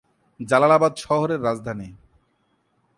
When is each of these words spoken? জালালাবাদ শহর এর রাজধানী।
জালালাবাদ 0.39 0.93
শহর 0.97 1.29
এর 1.31 1.41
রাজধানী। 1.43 1.89